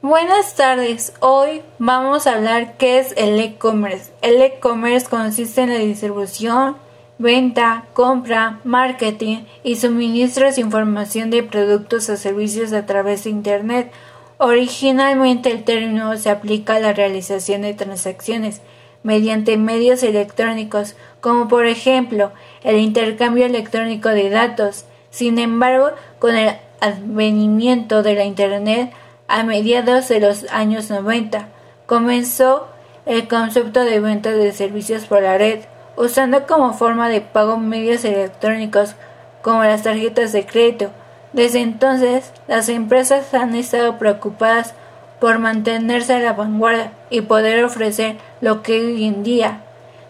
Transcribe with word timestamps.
Buenas 0.00 0.54
tardes. 0.54 1.12
Hoy 1.18 1.60
vamos 1.80 2.28
a 2.28 2.34
hablar 2.34 2.76
qué 2.76 3.00
es 3.00 3.12
el 3.16 3.40
e-commerce. 3.40 4.12
El 4.22 4.40
e-commerce 4.40 5.08
consiste 5.08 5.62
en 5.62 5.70
la 5.70 5.78
distribución, 5.80 6.76
venta, 7.18 7.84
compra, 7.94 8.60
marketing 8.62 9.38
y 9.64 9.74
suministros 9.74 10.54
de 10.54 10.60
información 10.60 11.30
de 11.30 11.42
productos 11.42 12.08
o 12.10 12.16
servicios 12.16 12.72
a 12.72 12.86
través 12.86 13.24
de 13.24 13.30
Internet. 13.30 13.90
Originalmente 14.38 15.50
el 15.50 15.64
término 15.64 16.16
se 16.16 16.30
aplica 16.30 16.76
a 16.76 16.80
la 16.80 16.92
realización 16.92 17.62
de 17.62 17.74
transacciones 17.74 18.60
mediante 19.02 19.56
medios 19.56 20.04
electrónicos, 20.04 20.94
como 21.20 21.48
por 21.48 21.66
ejemplo 21.66 22.30
el 22.62 22.76
intercambio 22.76 23.46
electrónico 23.46 24.10
de 24.10 24.30
datos. 24.30 24.84
Sin 25.10 25.40
embargo, 25.40 25.90
con 26.20 26.36
el 26.36 26.56
advenimiento 26.80 28.04
de 28.04 28.14
la 28.14 28.22
Internet 28.22 28.92
a 29.28 29.44
mediados 29.44 30.08
de 30.08 30.20
los 30.20 30.46
años 30.50 30.90
90, 30.90 31.46
comenzó 31.86 32.66
el 33.06 33.28
concepto 33.28 33.84
de 33.84 34.00
venta 34.00 34.32
de 34.32 34.52
servicios 34.52 35.04
por 35.04 35.22
la 35.22 35.38
red, 35.38 35.60
usando 35.96 36.46
como 36.46 36.72
forma 36.72 37.08
de 37.08 37.20
pago 37.20 37.58
medios 37.58 38.04
electrónicos 38.04 38.94
como 39.42 39.62
las 39.62 39.82
tarjetas 39.82 40.32
de 40.32 40.44
crédito. 40.44 40.90
Desde 41.32 41.60
entonces, 41.60 42.32
las 42.48 42.68
empresas 42.68 43.32
han 43.34 43.54
estado 43.54 43.98
preocupadas 43.98 44.74
por 45.20 45.38
mantenerse 45.38 46.14
a 46.14 46.20
la 46.20 46.32
vanguardia 46.32 46.92
y 47.10 47.22
poder 47.22 47.64
ofrecer 47.64 48.16
lo 48.40 48.62
que 48.62 48.80
hoy 48.80 49.04
en 49.04 49.22
día 49.22 49.60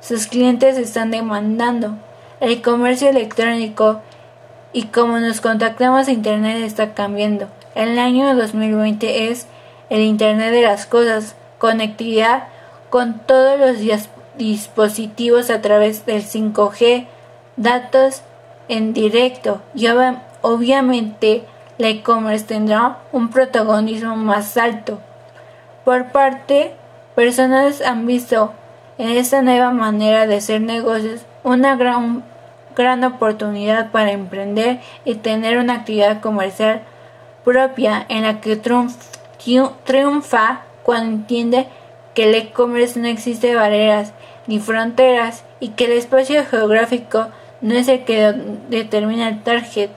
sus 0.01 0.27
clientes 0.27 0.79
están 0.79 1.11
demandando. 1.11 1.97
El 2.41 2.63
comercio 2.63 3.09
electrónico 3.09 4.01
y 4.73 4.85
cómo 4.85 5.19
nos 5.19 5.41
contactamos 5.41 6.07
a 6.07 6.13
Internet 6.13 6.63
está 6.63 6.95
cambiando. 6.95 7.49
El 7.79 7.97
año 8.01 8.35
2020 8.35 9.31
es 9.31 9.47
el 9.89 10.01
Internet 10.01 10.51
de 10.51 10.63
las 10.63 10.85
Cosas, 10.85 11.37
conectividad 11.59 12.49
con 12.91 13.21
todos 13.21 13.57
los 13.57 13.77
dispositivos 14.37 15.49
a 15.49 15.63
través 15.63 16.05
del 16.05 16.25
5G, 16.25 17.07
datos 17.57 18.23
en 18.67 18.95
directo 18.95 19.63
y 19.77 19.87
obviamente 20.43 21.45
la 21.79 21.91
e-commerce 21.91 22.47
tendrá 22.47 22.99
un 23.13 23.31
protagonismo 23.31 24.17
más 24.17 24.57
alto. 24.57 24.99
Por 25.85 26.11
parte, 26.11 26.73
personas 27.15 27.81
han 27.81 28.07
visto 28.07 28.55
en 28.99 29.11
esta 29.11 29.41
nueva 29.41 29.71
manera 29.71 30.27
de 30.27 30.39
hacer 30.39 30.63
negocios 30.63 31.21
una 31.45 31.77
gran, 31.77 32.25
gran 32.75 33.05
oportunidad 33.05 33.93
para 33.93 34.11
emprender 34.11 34.81
y 35.05 35.15
tener 35.15 35.59
una 35.59 35.75
actividad 35.75 36.21
comercial 36.21 36.83
propia 37.49 38.05
en 38.11 38.25
la 38.25 38.43
que 38.43 38.57
triunfa 38.57 40.61
cuando 40.83 41.17
entiende 41.17 41.67
que 42.13 42.25
el 42.25 42.35
e-commerce 42.35 43.01
no 43.01 43.09
existe 43.09 43.55
barreras 43.55 44.13
ni 44.47 44.59
fronteras 44.59 45.45
y 45.59 45.71
que 45.71 45.87
el 45.87 45.93
espacio 45.93 46.45
geográfico 46.45 47.29
no 47.63 47.73
es 47.73 47.89
el 47.89 48.05
que 48.05 48.35
determina 48.69 49.31
el 49.31 49.43
target, 49.43 49.89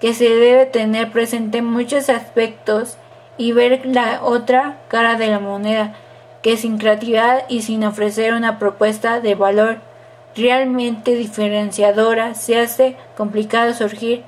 que 0.00 0.12
se 0.12 0.28
debe 0.28 0.66
tener 0.66 1.10
presente 1.12 1.62
muchos 1.62 2.10
aspectos 2.10 2.98
y 3.38 3.52
ver 3.52 3.86
la 3.86 4.22
otra 4.22 4.76
cara 4.88 5.14
de 5.14 5.28
la 5.28 5.40
moneda, 5.40 5.94
que 6.42 6.58
sin 6.58 6.76
creatividad 6.76 7.44
y 7.48 7.62
sin 7.62 7.84
ofrecer 7.84 8.34
una 8.34 8.58
propuesta 8.58 9.20
de 9.20 9.34
valor 9.34 9.78
realmente 10.34 11.14
diferenciadora 11.14 12.34
se 12.34 12.60
hace 12.60 12.96
complicado 13.16 13.72
surgir 13.72 14.24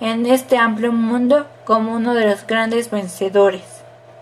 en 0.00 0.26
este 0.26 0.56
amplio 0.56 0.92
mundo 0.92 1.46
como 1.64 1.94
uno 1.94 2.14
de 2.14 2.26
los 2.26 2.46
grandes 2.46 2.90
vencedores. 2.90 3.79